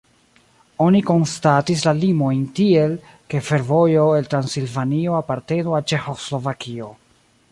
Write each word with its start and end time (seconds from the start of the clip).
Oni 0.85 1.01
konstatis 1.09 1.83
la 1.87 1.91
limojn 1.97 2.39
tiel, 2.59 2.95
ke 3.33 3.43
fervojo 3.51 4.07
el 4.21 4.29
Transilvanio 4.33 5.17
apartenu 5.21 5.79
al 5.81 5.89
Ĉeĥoslovakio. 5.93 6.89